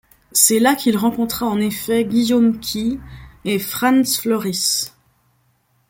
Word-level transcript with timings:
C'est 0.31 0.57
là 0.57 0.73
qu'il 0.73 0.97
rencontra 0.97 1.45
en 1.45 1.59
effet 1.59 2.05
Guillaume 2.05 2.59
Key 2.59 2.97
et 3.45 3.59
Frans 3.59 4.03
Floris. 4.03 4.95